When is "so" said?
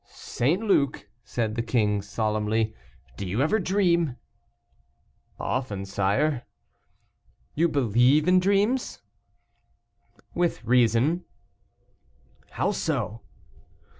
12.71-13.21